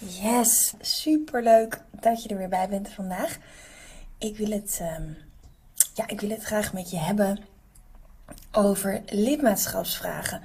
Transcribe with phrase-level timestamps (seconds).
[0.00, 3.38] Yes, super leuk dat je er weer bij bent vandaag.
[4.18, 5.08] Ik wil het, ehm,
[5.94, 7.38] ja, ik wil het graag met je hebben
[8.52, 10.40] over lidmaatschapsvragen.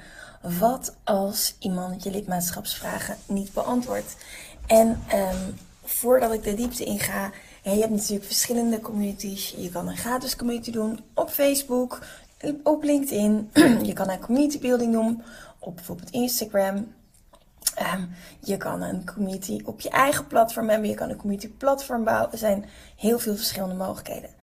[0.59, 4.15] Wat als iemand je lidmaatschapsvragen niet beantwoordt?
[4.67, 5.51] En ehm,
[5.83, 7.31] voordat ik de diepte inga,
[7.63, 9.53] je hebt natuurlijk verschillende communities.
[9.57, 12.05] Je kan een gratis community doen op Facebook,
[12.63, 13.49] op LinkedIn.
[13.89, 15.23] je kan een community building doen
[15.59, 16.93] op bijvoorbeeld Instagram.
[17.83, 18.09] Um,
[18.39, 20.89] je kan een community op je eigen platform hebben.
[20.89, 22.31] Je kan een community platform bouwen.
[22.31, 24.42] Er zijn heel veel verschillende mogelijkheden.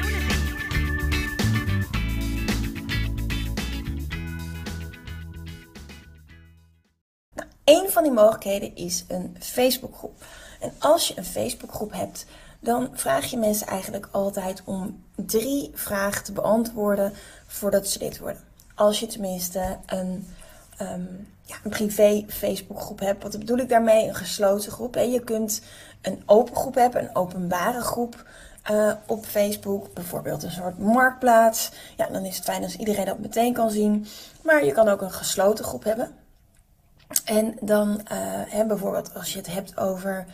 [7.71, 10.25] Een van die mogelijkheden is een Facebookgroep.
[10.59, 12.25] En als je een Facebookgroep hebt,
[12.59, 17.13] dan vraag je mensen eigenlijk altijd om drie vragen te beantwoorden
[17.47, 18.41] voordat ze lid worden.
[18.75, 20.27] Als je tenminste een,
[20.81, 23.23] um, ja, een privé Facebookgroep hebt.
[23.23, 24.07] Wat bedoel ik daarmee?
[24.07, 24.95] Een gesloten groep.
[24.95, 25.61] En je kunt
[26.01, 28.25] een open groep hebben, een openbare groep.
[28.71, 31.71] Uh, op Facebook, bijvoorbeeld een soort marktplaats.
[31.97, 34.07] Ja, dan is het fijn als iedereen dat meteen kan zien.
[34.43, 36.20] Maar je kan ook een gesloten groep hebben.
[37.25, 38.17] En dan uh,
[38.47, 40.25] hè, bijvoorbeeld als je het hebt over.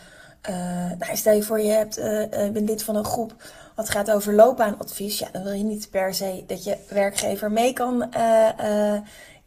[0.50, 0.56] Uh,
[1.00, 3.36] nou, stel je voor, je hebt, uh, bent lid van een groep
[3.76, 5.20] wat gaat over loopbaanadvies.
[5.20, 8.10] Ja, dan wil je niet per se dat je werkgever mee kan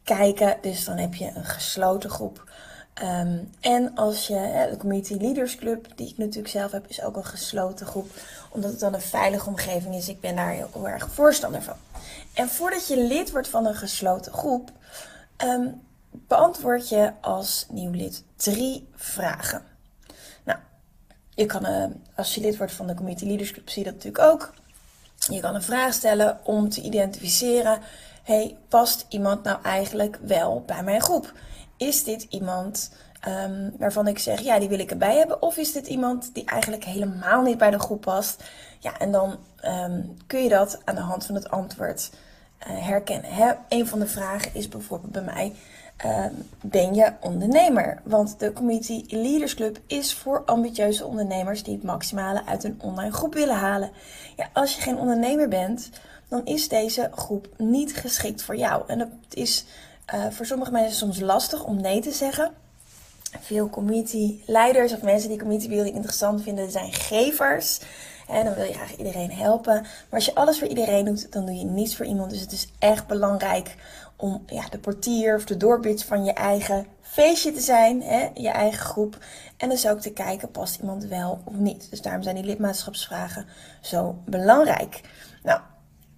[0.04, 0.56] kijken.
[0.60, 2.48] Dus dan heb je een gesloten groep.
[3.02, 7.16] Um, en als je, de Community Leaders Club, die ik natuurlijk zelf heb, is ook
[7.16, 8.10] een gesloten groep.
[8.50, 10.08] Omdat het dan een veilige omgeving is.
[10.08, 11.76] Ik ben daar heel, erg voorstander van.
[12.34, 14.70] En voordat je lid wordt van een gesloten groep,
[15.44, 19.62] um, beantwoord je als nieuw lid drie vragen.
[20.44, 20.58] Nou,
[21.34, 21.84] je kan, uh,
[22.14, 24.54] als je lid wordt van de Community Leaders Club, zie je dat natuurlijk ook.
[25.28, 27.78] Je kan een vraag stellen om te identificeren:
[28.22, 31.32] hey, past iemand nou eigenlijk wel bij mijn groep?
[31.76, 32.90] Is dit iemand
[33.28, 35.42] um, waarvan ik zeg, ja, die wil ik erbij hebben?
[35.42, 38.44] Of is dit iemand die eigenlijk helemaal niet bij de groep past?
[38.78, 43.32] Ja, en dan um, kun je dat aan de hand van het antwoord uh, herkennen.
[43.32, 43.52] Hè?
[43.68, 45.54] Een van de vragen is bijvoorbeeld bij mij:
[46.04, 46.24] uh,
[46.60, 48.00] ben je ondernemer?
[48.04, 53.12] Want de Community Leaders Club is voor ambitieuze ondernemers die het maximale uit een online
[53.12, 53.90] groep willen halen.
[54.36, 55.90] Ja, als je geen ondernemer bent,
[56.28, 58.82] dan is deze groep niet geschikt voor jou.
[58.86, 59.64] En dat is
[60.14, 62.52] uh, voor sommige mensen soms lastig om nee te zeggen.
[63.40, 67.80] Veel community leiders of mensen die community building interessant vinden, zijn gevers.
[68.28, 69.82] En dan wil je graag iedereen helpen.
[69.82, 72.30] Maar als je alles voor iedereen doet, dan doe je niets voor iemand.
[72.30, 73.76] Dus het is echt belangrijk
[74.20, 78.48] om ja, de portier of de doorbits van je eigen feestje te zijn, hè, je
[78.48, 79.18] eigen groep.
[79.56, 81.90] En dus ook te kijken, past iemand wel of niet.
[81.90, 83.46] Dus daarom zijn die lidmaatschapsvragen
[83.80, 85.00] zo belangrijk.
[85.42, 85.60] Nou,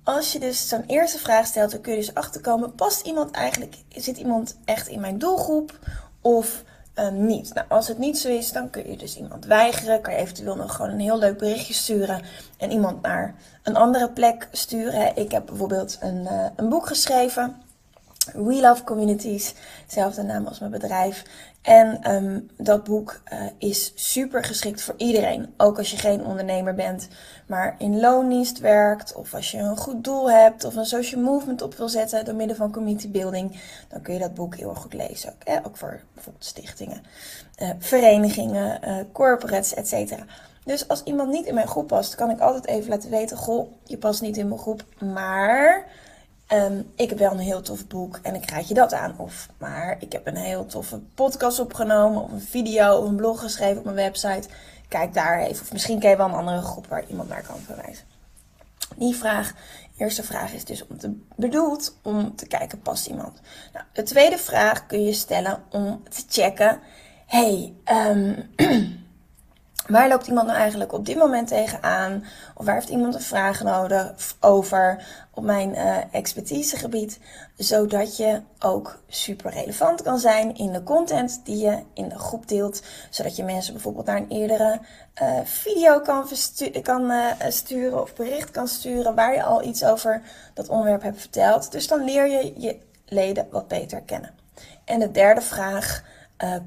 [0.04, 3.76] als je dus zo'n eerste vraag stelt, dan kun je dus achterkomen, past iemand eigenlijk,
[3.88, 5.78] zit iemand echt in mijn doelgroep
[6.20, 6.64] of
[6.98, 7.54] uh, niet?
[7.54, 10.00] Nou, als het niet zo is, dan kun je dus iemand weigeren.
[10.00, 12.22] Kan je eventueel nog gewoon een heel leuk berichtje sturen
[12.58, 15.16] en iemand naar een andere plek sturen.
[15.16, 17.56] Ik heb bijvoorbeeld een, uh, een boek geschreven
[18.24, 19.54] We Love Communities,
[19.86, 21.24] dezelfde naam als mijn bedrijf.
[21.62, 25.54] En um, dat boek uh, is super geschikt voor iedereen.
[25.56, 27.08] Ook als je geen ondernemer bent,
[27.46, 29.14] maar in loondienst werkt.
[29.14, 32.34] Of als je een goed doel hebt of een social movement op wil zetten door
[32.34, 33.60] middel van community building.
[33.88, 35.30] Dan kun je dat boek heel erg goed lezen.
[35.30, 35.66] Ook, hè?
[35.66, 37.02] ook voor bijvoorbeeld stichtingen,
[37.62, 40.14] uh, verenigingen, uh, corporates, etc.
[40.64, 43.72] Dus als iemand niet in mijn groep past, kan ik altijd even laten weten: Goh,
[43.84, 45.86] je past niet in mijn groep, maar
[46.52, 49.14] Um, ik heb wel een heel tof boek en ik raad je dat aan.
[49.18, 53.40] Of, maar ik heb een heel toffe podcast opgenomen, of een video, of een blog
[53.40, 54.48] geschreven op mijn website.
[54.88, 55.62] Kijk daar even.
[55.62, 58.04] Of misschien ken je wel een andere groep waar iemand naar kan verwijzen.
[58.96, 59.52] Die vraag,
[59.96, 63.40] eerste vraag is dus om te, bedoeld om te kijken, past iemand?
[63.72, 66.80] Nou, de tweede vraag kun je stellen om te checken.
[67.26, 68.50] hey, um,
[69.88, 72.24] Waar loopt iemand nou eigenlijk op dit moment tegenaan?
[72.54, 77.18] Of waar heeft iemand een vraag nodig over op mijn uh, expertisegebied?
[77.56, 82.48] Zodat je ook super relevant kan zijn in de content die je in de groep
[82.48, 82.82] deelt.
[83.10, 84.80] Zodat je mensen bijvoorbeeld naar een eerdere
[85.22, 86.28] uh, video kan,
[86.82, 90.22] kan uh, sturen of bericht kan sturen waar je al iets over
[90.54, 91.72] dat onderwerp hebt verteld.
[91.72, 94.30] Dus dan leer je je leden wat beter kennen.
[94.84, 96.02] En de derde vraag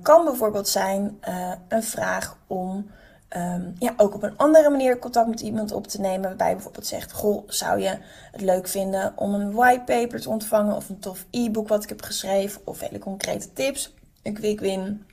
[0.02, 1.20] kan bijvoorbeeld zijn
[1.68, 2.90] een vraag om
[3.30, 6.22] um, ja, ook op een andere manier contact met iemand op te nemen.
[6.22, 7.98] Waarbij je bijvoorbeeld zegt: Goh, zou je
[8.32, 10.76] het leuk vinden om een whitepaper te ontvangen?
[10.76, 12.62] Of een tof e-book wat ik heb geschreven?
[12.64, 13.94] Of hele concrete tips?
[14.24, 15.06] Een quick win.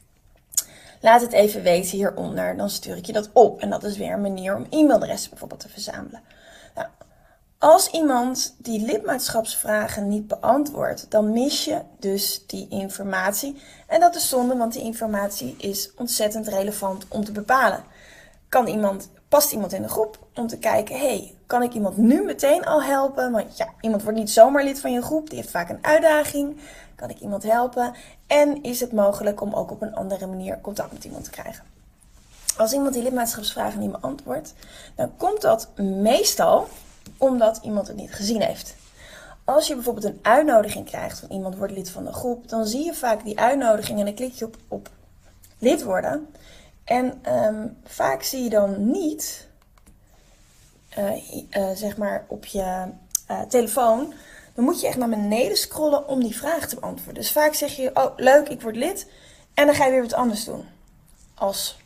[1.00, 2.56] Laat het even weten hieronder.
[2.56, 3.60] Dan stuur ik je dat op.
[3.60, 6.20] En dat is weer een manier om e-mailadressen bijvoorbeeld te verzamelen.
[6.74, 6.86] Nou,
[7.58, 13.62] als iemand die lidmaatschapsvragen niet beantwoordt, dan mis je dus die informatie.
[13.86, 17.84] En dat is zonde, want die informatie is ontzettend relevant om te bepalen
[18.52, 22.22] kan iemand, past iemand in de groep om te kijken, hey, kan ik iemand nu
[22.22, 23.32] meteen al helpen?
[23.32, 26.60] Want ja, iemand wordt niet zomaar lid van je groep, die heeft vaak een uitdaging.
[26.94, 27.94] Kan ik iemand helpen?
[28.26, 31.64] En is het mogelijk om ook op een andere manier contact met iemand te krijgen?
[32.56, 34.54] Als iemand die lidmaatschapsvragen niet beantwoordt,
[34.94, 36.68] dan komt dat meestal
[37.16, 38.74] omdat iemand het niet gezien heeft.
[39.44, 42.84] Als je bijvoorbeeld een uitnodiging krijgt van iemand wordt lid van de groep, dan zie
[42.84, 44.90] je vaak die uitnodiging en dan klik je op, op
[45.58, 46.26] lid worden.
[46.84, 49.48] En ehm, vaak zie je dan niet,
[50.98, 52.84] uh, uh, zeg maar op je
[53.30, 54.14] uh, telefoon,
[54.54, 57.22] dan moet je echt naar beneden scrollen om die vraag te beantwoorden.
[57.22, 59.06] Dus vaak zeg je, oh leuk, ik word lid.
[59.54, 60.64] En dan ga je weer wat anders doen.
[61.34, 61.78] Als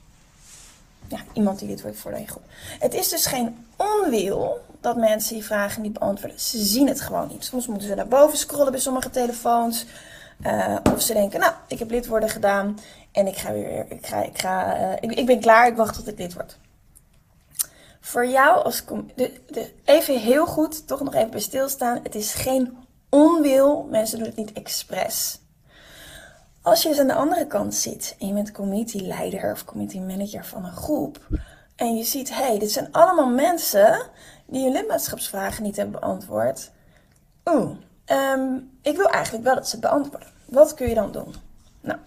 [1.08, 2.42] ja, iemand die lid wordt voor je groep.
[2.78, 6.40] Het is dus geen onwil dat mensen die vragen niet beantwoorden.
[6.40, 7.44] Ze zien het gewoon niet.
[7.44, 9.86] Soms moeten ze naar boven scrollen bij sommige telefoons.
[10.92, 12.78] Of ze denken, nou, ik heb lid worden gedaan.
[13.12, 15.94] En ik ga weer, ik, ga, ik, ga, uh, ik, ik ben klaar, ik wacht
[15.94, 16.58] tot ik lid word.
[18.00, 18.84] Voor jou als,
[19.14, 22.00] de, de, even heel goed, toch nog even bij stilstaan.
[22.02, 22.76] Het is geen
[23.10, 25.40] onwil, mensen doen het niet expres.
[26.62, 29.98] Als je eens aan de andere kant zit en je bent community leider of community
[29.98, 31.28] manager van een groep.
[31.76, 34.10] En je ziet, hé, hey, dit zijn allemaal mensen
[34.46, 36.70] die hun lidmaatschapsvragen niet hebben beantwoord.
[37.44, 37.70] Oeh,
[38.12, 40.28] um, ik wil eigenlijk wel dat ze beantwoorden.
[40.44, 41.34] Wat kun je dan doen?
[41.80, 41.98] Nou,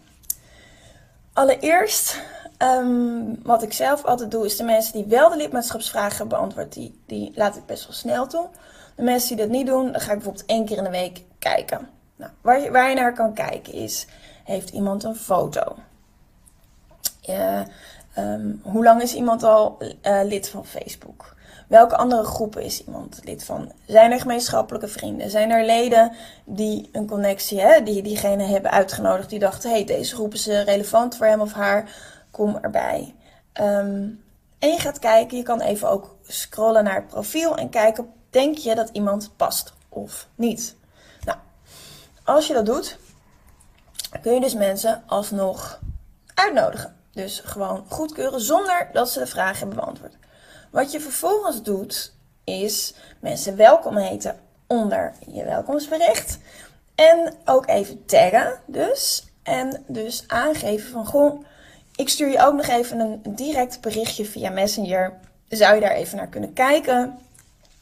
[1.34, 2.22] Allereerst,
[2.58, 7.00] um, wat ik zelf altijd doe, is de mensen die wel de lidmaatschapsvragen beantwoord, die,
[7.06, 8.48] die laat ik best wel snel toe.
[8.96, 11.24] De mensen die dat niet doen, dan ga ik bijvoorbeeld één keer in de week
[11.40, 11.90] kijken.
[12.16, 14.08] Nou, waar, je, waar je naar kan kijken is,
[14.44, 15.76] heeft iemand een foto?
[18.18, 21.36] Um, hoe lang is iemand al uh, lid van Facebook?
[21.70, 23.72] Welke andere groepen is iemand lid van?
[23.86, 25.30] Zijn er gemeenschappelijke vrienden?
[25.30, 30.16] Zijn er leden die een connectie, hè, die diegene hebben uitgenodigd, die dachten: hey, deze
[30.16, 31.92] groep is eh, relevant voor hem of haar,
[32.32, 33.16] kom erbij.
[33.62, 34.24] Um,
[34.60, 38.58] en je gaat kijken, je kan even ook scrollen naar het profiel en kijken: denk
[38.58, 40.76] je dat iemand past of niet?
[41.24, 41.38] Nou,
[42.24, 42.98] als je dat doet,
[44.22, 45.80] kun je dus mensen alsnog
[46.34, 46.96] uitnodigen.
[47.12, 50.18] Dus gewoon goedkeuren zonder dat ze de vraag hebben beantwoord.
[50.70, 52.14] Wat je vervolgens doet,
[52.44, 56.38] is mensen welkom heten onder je welkomstbericht.
[56.96, 59.24] En ook even taggen dus.
[59.44, 61.46] En dus aangeven van, goh,
[61.96, 65.14] ik stuur je ook nog even een direct berichtje via Messenger.
[65.48, 67.20] Zou je daar even naar kunnen kijken?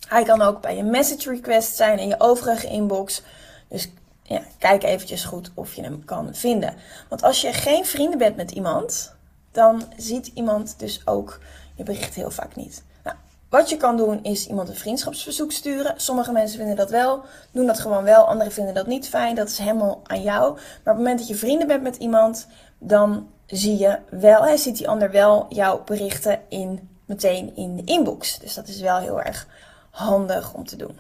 [0.08, 3.22] Hij kan ook bij je message request zijn in je overige inbox.
[3.68, 3.90] Dus
[4.24, 6.74] ja, kijk eventjes goed of je hem kan vinden.
[7.10, 9.16] Want als je geen vrienden bent met iemand,
[9.52, 11.40] dan ziet iemand dus ook
[11.78, 12.84] je bericht heel vaak niet.
[13.04, 13.18] Nou,
[13.50, 15.94] wat je kan doen is iemand een vriendschapsverzoek sturen.
[16.02, 18.28] Sommige mensen vinden dat wel, doen dat gewoon wel.
[18.28, 19.36] Anderen vinden dat niet fijn.
[19.36, 20.54] Dat is helemaal aan jou.
[20.54, 24.58] Maar op het moment dat je vrienden bent met iemand, dan zie je wel, hij
[24.58, 28.40] ziet die ander wel jouw berichten in, meteen in de inbox.
[28.40, 29.48] Dus dat is wel heel erg
[29.90, 31.00] handig om te doen.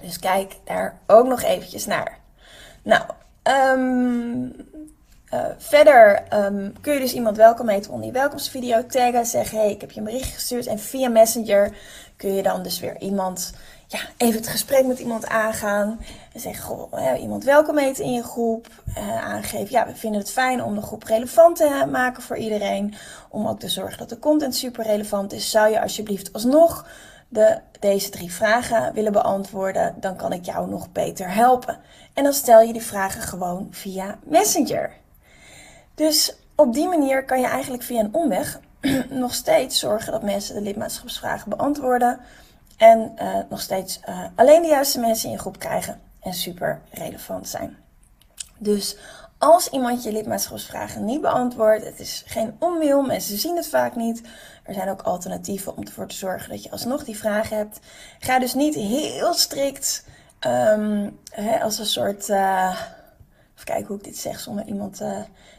[0.00, 2.18] Dus kijk daar ook nog eventjes naar.
[2.82, 3.02] Nou,
[3.78, 4.52] um,
[5.34, 9.26] uh, verder um, kun je dus iemand welkom heten onder je welkomstvideo taggen.
[9.26, 10.66] Zeggen, hey, ik heb je een bericht gestuurd.
[10.66, 11.76] En via Messenger
[12.16, 13.52] kun je dan dus weer iemand,
[13.86, 16.00] ja, even het gesprek met iemand aangaan.
[16.32, 18.66] En zeggen, goh, iemand welkom heten in je groep.
[18.98, 22.94] Uh, aangeven, ja, we vinden het fijn om de groep relevant te maken voor iedereen.
[23.28, 25.50] Om ook te zorgen dat de content super relevant is.
[25.50, 26.86] Zou je alsjeblieft alsnog
[27.28, 31.78] de, deze drie vragen willen beantwoorden, dan kan ik jou nog beter helpen.
[32.14, 34.92] En dan stel je die vragen gewoon via Messenger.
[35.98, 38.60] Dus op die manier kan je eigenlijk via een omweg
[39.24, 42.20] nog steeds zorgen dat mensen de lidmaatschapsvragen beantwoorden.
[42.76, 46.80] En uh, nog steeds uh, alleen de juiste mensen in je groep krijgen en super
[46.90, 47.76] relevant zijn.
[48.58, 48.96] Dus
[49.38, 54.22] Als iemand je lidmaatschapsvragen niet beantwoordt, het is geen onwil, mensen zien het vaak niet.
[54.62, 57.80] Er zijn ook alternatieven om ervoor te zorgen dat je alsnog die vraag hebt.
[58.18, 60.04] Ga dus niet heel strikt
[60.46, 62.28] um, hè, als een soort.
[62.28, 62.80] Uh,
[63.54, 65.00] even kijken hoe ik dit zeg zonder iemand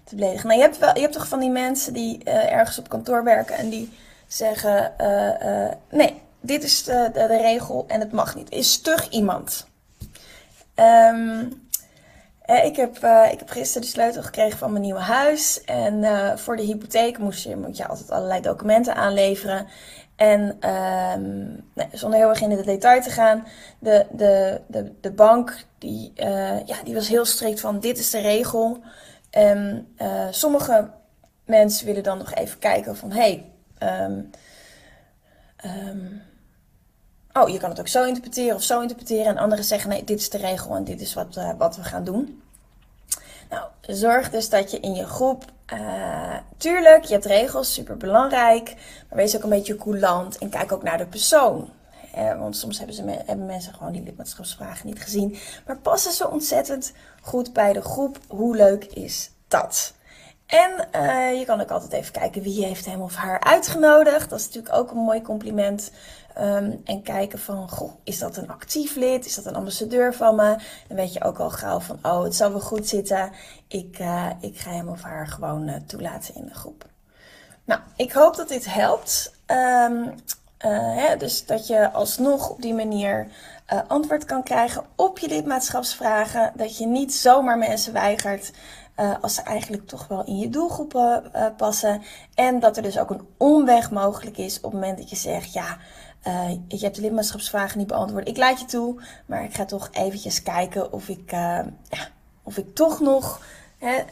[0.10, 0.16] te.
[0.16, 3.24] Nou, je hebt, wel, je hebt toch van die mensen die uh, ergens op kantoor
[3.24, 3.92] werken en die
[4.28, 4.94] zeggen:
[5.90, 8.52] nee, dit is de, de, regel en het mag niet.
[8.52, 9.68] Is stug iemand.
[10.76, 11.68] Um,
[12.46, 12.98] ik, heb,
[13.32, 15.64] ik heb gisteren de sleutel gekregen van mijn nieuwe huis.
[15.64, 16.04] En
[16.40, 19.68] voor de hypotheek moest je, moet je altijd allerlei documenten aanleveren.
[20.16, 20.58] En
[21.74, 23.48] nee, zonder heel erg in de detail te gaan,
[23.80, 26.12] de, de, de, de bank die,
[26.66, 28.80] ja, die was heel strikt van dit is de regel.
[29.30, 29.88] En
[30.32, 30.90] sommige
[31.46, 33.46] mensen willen dan nog even kijken van hé,
[33.80, 34.30] hey, um,
[35.66, 36.22] um,
[37.34, 39.26] oh, je kan het ook zo interpreteren of zo interpreteren.
[39.26, 41.84] En anderen zeggen, nee, dit is de regel en dit is wat, uh, wat we
[41.84, 42.44] gaan doen.
[43.50, 48.76] Nou, zorg dus dat je in je groep, uh, tuurlijk, je hebt regels, super belangrijk.
[49.10, 51.70] Maar wees ook een beetje coulant en kijk ook naar de persoon.
[52.14, 55.38] Eh, want soms hebben, ze, hebben mensen gewoon die lidmaatschapsvragen niet gezien.
[55.66, 58.20] Maar passen ze ontzettend goed bij de groep.
[58.28, 59.94] Hoe leuk is dat?
[60.46, 64.30] En uh, je kan ook altijd even kijken wie heeft hem of haar uitgenodigd.
[64.30, 65.92] Dat is natuurlijk ook een mooi compliment.
[66.38, 69.26] Um, en kijken van, goh, is dat een actief lid?
[69.26, 70.56] Is dat een ambassadeur van me?
[70.88, 73.32] Dan weet je ook al gauw van, oh, het zal wel goed zitten.
[73.68, 76.86] Ik, uh, ik ga hem of haar gewoon uh, toelaten in de groep.
[77.66, 79.34] Nou, ik hoop dat dit helpt.
[79.48, 80.16] Um,
[80.68, 83.28] hè, dus dat je alsnog op die manier
[83.88, 86.52] antwoord kan krijgen op je lidmaatschapsvragen.
[86.56, 88.52] Dat je niet zomaar mensen weigert
[88.98, 92.02] uh, als ze eigenlijk toch wel in je doelgroepen passen.
[92.36, 95.54] En dat er dus ook een omweg mogelijk is op het moment dat je zegt:
[95.54, 95.78] Ja,
[96.68, 98.28] je hebt de lidmaatschapsvragen niet beantwoord.
[98.28, 102.08] Ik laat je toe, maar ik ga toch eventjes kijken of ik, ja,
[102.44, 103.42] of ik toch nog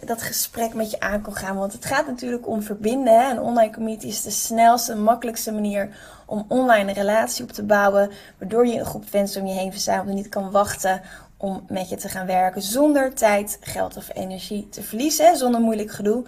[0.06, 1.58] dat gesprek met je aan kan gaan.
[1.58, 3.20] Want het gaat natuurlijk om verbinden.
[3.20, 3.32] Hè.
[3.32, 7.64] Een online community is de snelste en makkelijkste manier om online een relatie op te
[7.64, 8.12] bouwen.
[8.38, 11.02] Waardoor je een groep fans om je heen verzamelt en niet kan wachten
[11.38, 15.92] om met je te gaan werken zonder tijd, geld of energie te verliezen, zonder moeilijk
[15.92, 16.26] gedoe.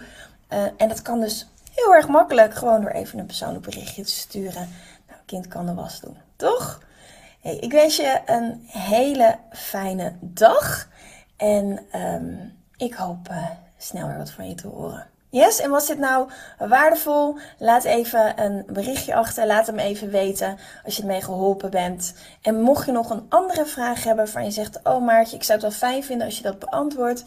[0.54, 4.12] Uh, en dat kan dus heel erg makkelijk, gewoon door even een persoonlijk berichtje te
[4.12, 4.70] sturen.
[5.08, 6.82] Nou, kind kan de was doen, toch?
[7.42, 10.90] Hey, ik wens je een hele fijne dag
[11.38, 13.46] en um, ik hoop uh,
[13.78, 15.08] snel weer wat van je te horen.
[15.32, 17.38] Yes, en was dit nou waardevol?
[17.58, 19.48] Laat even een berichtje achter.
[19.48, 22.14] Laat hem even weten als je ermee geholpen bent.
[22.42, 25.60] En mocht je nog een andere vraag hebben waarvan je zegt: Oh Maartje, ik zou
[25.60, 27.24] het wel fijn vinden als je dat beantwoordt.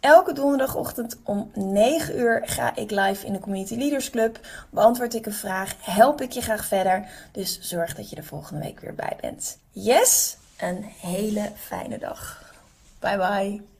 [0.00, 4.40] Elke donderdagochtend om 9 uur ga ik live in de Community Leaders Club.
[4.70, 7.08] Beantwoord ik een vraag, help ik je graag verder.
[7.32, 9.58] Dus zorg dat je er volgende week weer bij bent.
[9.70, 12.52] Yes, een hele fijne dag.
[12.98, 13.71] Bye bye.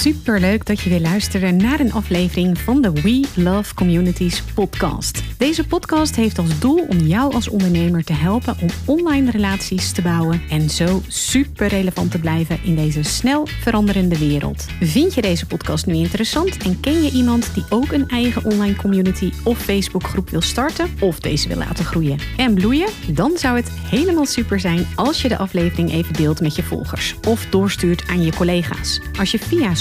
[0.00, 5.22] Super leuk dat je weer luisterde naar een aflevering van de We Love Communities podcast.
[5.36, 10.02] Deze podcast heeft als doel om jou als ondernemer te helpen om online relaties te
[10.02, 14.66] bouwen en zo super relevant te blijven in deze snel veranderende wereld.
[14.80, 18.76] Vind je deze podcast nu interessant en ken je iemand die ook een eigen online
[18.76, 22.88] community of Facebookgroep wil starten of deze wil laten groeien en bloeien?
[23.08, 27.14] Dan zou het helemaal super zijn als je de aflevering even deelt met je volgers
[27.28, 29.00] of doorstuurt aan je collega's.
[29.18, 29.74] Als je via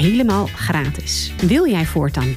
[0.00, 1.32] helemaal gratis.
[1.46, 2.36] Wil jij voortaan